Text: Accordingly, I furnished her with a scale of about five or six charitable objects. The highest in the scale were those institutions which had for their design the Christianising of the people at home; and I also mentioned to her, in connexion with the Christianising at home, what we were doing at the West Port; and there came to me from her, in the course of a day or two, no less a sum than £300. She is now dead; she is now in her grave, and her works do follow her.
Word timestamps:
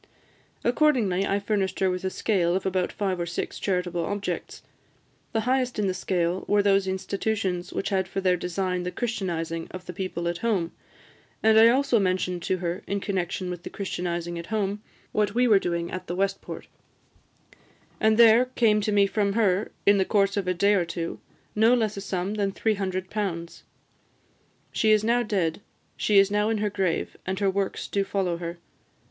Accordingly, 0.63 1.27
I 1.27 1.37
furnished 1.39 1.79
her 1.79 1.87
with 1.91 2.03
a 2.03 2.09
scale 2.09 2.55
of 2.55 2.65
about 2.65 2.91
five 2.91 3.19
or 3.19 3.27
six 3.27 3.59
charitable 3.59 4.03
objects. 4.03 4.63
The 5.31 5.41
highest 5.41 5.77
in 5.77 5.85
the 5.85 5.93
scale 5.93 6.43
were 6.47 6.63
those 6.63 6.87
institutions 6.87 7.71
which 7.71 7.89
had 7.89 8.07
for 8.07 8.19
their 8.19 8.35
design 8.35 8.81
the 8.81 8.89
Christianising 8.91 9.67
of 9.69 9.85
the 9.85 9.93
people 9.93 10.27
at 10.27 10.39
home; 10.39 10.71
and 11.43 11.59
I 11.59 11.67
also 11.67 11.99
mentioned 11.99 12.41
to 12.41 12.57
her, 12.57 12.81
in 12.87 12.99
connexion 12.99 13.51
with 13.51 13.61
the 13.61 13.69
Christianising 13.69 14.39
at 14.39 14.47
home, 14.47 14.81
what 15.11 15.35
we 15.35 15.47
were 15.47 15.59
doing 15.59 15.91
at 15.91 16.07
the 16.07 16.15
West 16.15 16.41
Port; 16.41 16.65
and 17.99 18.17
there 18.17 18.45
came 18.45 18.81
to 18.81 18.91
me 18.91 19.05
from 19.05 19.33
her, 19.33 19.71
in 19.85 19.99
the 19.99 20.03
course 20.03 20.35
of 20.35 20.47
a 20.47 20.53
day 20.55 20.73
or 20.73 20.83
two, 20.83 21.19
no 21.53 21.75
less 21.75 21.95
a 21.95 22.01
sum 22.01 22.33
than 22.33 22.51
£300. 22.53 23.61
She 24.71 24.89
is 24.91 25.03
now 25.03 25.21
dead; 25.21 25.61
she 25.95 26.17
is 26.17 26.31
now 26.31 26.49
in 26.49 26.57
her 26.57 26.71
grave, 26.71 27.17
and 27.23 27.37
her 27.37 27.51
works 27.51 27.87
do 27.87 28.03
follow 28.03 28.37
her. 28.37 28.57